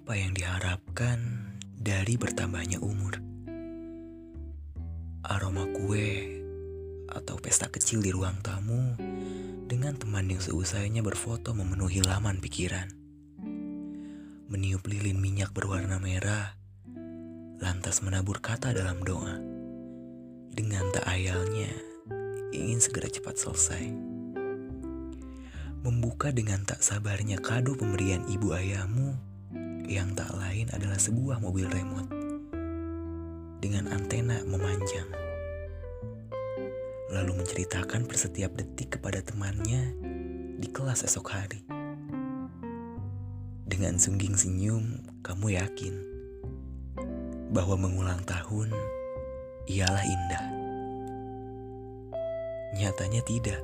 Apa 0.00 0.16
yang 0.16 0.32
diharapkan 0.32 1.20
dari 1.76 2.16
bertambahnya 2.16 2.80
umur? 2.80 3.20
Aroma 5.20 5.68
kue 5.76 6.40
atau 7.04 7.36
pesta 7.36 7.68
kecil 7.68 8.00
di 8.00 8.08
ruang 8.08 8.40
tamu 8.40 8.96
dengan 9.68 10.00
teman 10.00 10.24
yang 10.32 10.40
seusainya 10.40 11.04
berfoto 11.04 11.52
memenuhi 11.52 12.00
laman 12.00 12.40
pikiran. 12.40 12.88
Meniup 14.48 14.88
lilin 14.88 15.20
minyak 15.20 15.52
berwarna 15.52 16.00
merah, 16.00 16.56
lantas 17.60 18.00
menabur 18.00 18.40
kata 18.40 18.72
dalam 18.72 19.04
doa. 19.04 19.36
Dengan 20.48 20.88
tak 20.96 21.12
ayalnya, 21.12 21.76
ingin 22.56 22.80
segera 22.80 23.12
cepat 23.12 23.36
selesai. 23.36 23.84
Membuka 25.84 26.32
dengan 26.32 26.64
tak 26.64 26.80
sabarnya 26.80 27.36
kado 27.36 27.76
pemberian 27.76 28.24
ibu 28.32 28.56
ayahmu 28.56 29.29
yang 29.90 30.14
tak 30.14 30.30
lain 30.38 30.70
adalah 30.70 31.02
sebuah 31.02 31.42
mobil 31.42 31.66
remote 31.66 32.14
dengan 33.58 33.90
antena 33.90 34.38
memanjang. 34.46 35.10
Lalu 37.10 37.42
menceritakan 37.42 38.06
per 38.06 38.14
setiap 38.14 38.54
detik 38.54 39.02
kepada 39.02 39.18
temannya 39.18 39.90
di 40.62 40.70
kelas 40.70 41.02
esok 41.02 41.26
hari. 41.34 41.66
Dengan 43.66 43.98
sungging 43.98 44.38
senyum, 44.38 45.02
kamu 45.26 45.58
yakin 45.58 45.94
bahwa 47.50 47.74
mengulang 47.74 48.22
tahun 48.22 48.70
ialah 49.66 50.06
indah. 50.06 50.44
Nyatanya 52.78 53.22
tidak. 53.26 53.62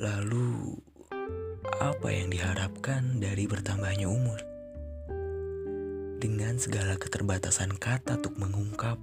Lalu, 0.00 0.80
apa 1.84 2.08
yang 2.08 2.32
diharapkan 2.32 3.20
dari 3.20 3.44
bertambahnya 3.44 4.08
umur? 4.08 4.53
Dengan 6.54 6.70
segala 6.70 6.94
keterbatasan 6.94 7.74
kata 7.82 8.14
untuk 8.22 8.38
mengungkap 8.38 8.94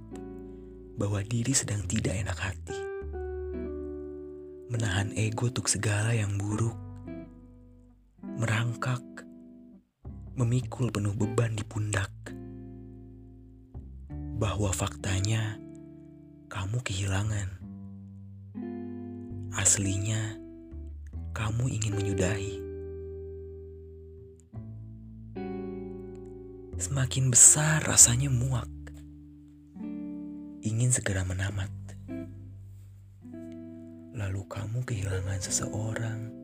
bahwa 0.96 1.20
diri 1.20 1.52
sedang 1.52 1.84
tidak 1.84 2.16
enak 2.16 2.38
hati. 2.40 2.80
Menahan 4.72 5.12
ego 5.12 5.52
untuk 5.52 5.68
segala 5.68 6.16
yang 6.16 6.40
buruk, 6.40 6.72
merangkak, 8.40 9.04
memikul 10.32 10.88
penuh 10.88 11.12
beban 11.12 11.52
di 11.52 11.60
pundak. 11.68 12.08
Bahwa 14.40 14.72
faktanya 14.72 15.60
kamu 16.48 16.80
kehilangan. 16.80 17.52
Aslinya 19.60 20.40
kamu 21.36 21.68
ingin 21.68 22.00
menyudahi. 22.00 22.71
Semakin 26.82 27.30
besar 27.30 27.78
rasanya 27.86 28.26
muak. 28.26 28.66
Ingin 30.66 30.90
segera 30.90 31.22
menamat. 31.22 31.70
Lalu 34.18 34.42
kamu 34.50 34.82
kehilangan 34.82 35.38
seseorang. 35.46 36.34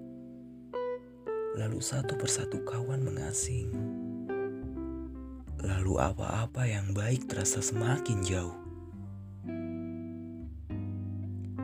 Lalu 1.59 1.83
satu 1.83 2.15
persatu 2.15 2.63
kawan 2.63 3.03
mengasing. 3.03 3.67
Lalu 5.59 5.99
apa-apa 5.99 6.71
yang 6.71 6.95
baik 6.95 7.27
terasa 7.27 7.59
semakin 7.59 8.23
jauh. 8.23 8.55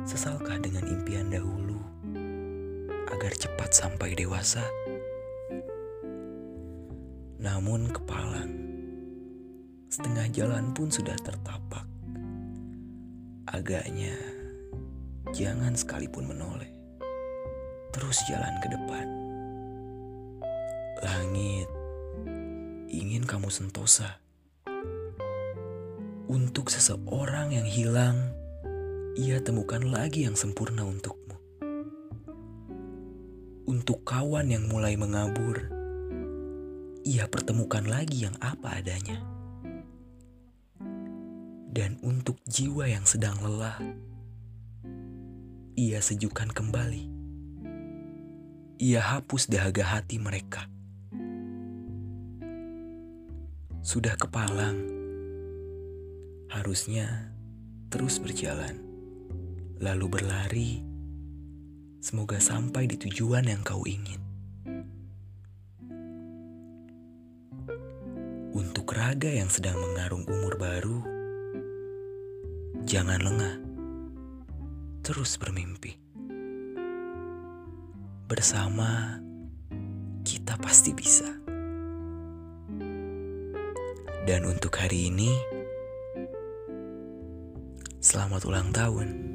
Sesalkah 0.03 0.59
dengan 0.59 0.83
impian 0.91 1.31
dahulu 1.31 1.79
agar 3.07 3.39
cepat 3.39 3.71
sampai 3.71 4.19
dewasa? 4.19 4.67
Namun 7.39 7.93
kepalang 7.93 8.64
Setengah 9.95 10.27
jalan 10.35 10.75
pun 10.75 10.91
sudah 10.91 11.15
tertapak. 11.23 11.87
Agaknya 13.47 14.19
jangan 15.31 15.71
sekalipun 15.79 16.35
menoleh. 16.35 16.67
Terus 17.95 18.19
jalan 18.27 18.59
ke 18.59 18.75
depan. 18.75 19.07
Langit 20.99 21.71
ingin 22.91 23.23
kamu 23.23 23.47
sentosa. 23.55 24.19
Untuk 26.27 26.75
seseorang 26.75 27.55
yang 27.55 27.69
hilang, 27.71 28.35
ia 29.15 29.39
temukan 29.47 29.87
lagi 29.87 30.27
yang 30.27 30.35
sempurna 30.35 30.83
untukmu. 30.83 31.39
Untuk 33.71 34.03
kawan 34.03 34.51
yang 34.51 34.67
mulai 34.67 34.99
mengabur, 34.99 35.71
ia 37.07 37.31
pertemukan 37.31 37.87
lagi 37.87 38.27
yang 38.27 38.35
apa 38.43 38.83
adanya 38.83 39.34
dan 41.75 41.99
untuk 42.07 42.39
jiwa 42.47 42.87
yang 42.87 43.03
sedang 43.03 43.35
lelah, 43.43 43.83
ia 45.75 45.99
sejukkan 45.99 46.55
kembali. 46.55 47.11
Ia 48.79 49.03
hapus 49.03 49.51
dahaga 49.51 49.83
hati 49.83 50.23
mereka. 50.23 50.71
Sudah 53.83 54.15
kepalang, 54.15 54.79
harusnya 56.55 57.35
terus 57.91 58.23
berjalan, 58.23 58.79
lalu 59.83 60.07
berlari. 60.07 60.73
Semoga 61.99 62.39
sampai 62.39 62.87
di 62.87 62.95
tujuan 63.03 63.51
yang 63.51 63.67
kau 63.67 63.83
ingin. 63.83 64.23
Untuk 68.55 68.87
raga 68.95 69.33
yang 69.33 69.51
sedang 69.51 69.81
mengarung 69.81 70.23
umur 70.29 70.55
baru, 70.61 71.14
Jangan 72.95 73.27
lengah, 73.27 73.55
terus 75.03 75.35
bermimpi. 75.35 75.99
Bersama 78.31 79.19
kita 80.23 80.55
pasti 80.63 80.95
bisa. 80.95 81.27
Dan 84.31 84.47
untuk 84.47 84.79
hari 84.79 85.11
ini, 85.11 85.35
selamat 87.99 88.47
ulang 88.47 88.71
tahun. 88.71 89.34